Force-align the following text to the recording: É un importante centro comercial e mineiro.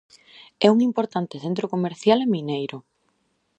É 0.65 0.67
un 0.75 0.79
importante 0.89 1.41
centro 1.43 1.65
comercial 1.73 2.19
e 2.25 2.31
mineiro. 2.35 2.77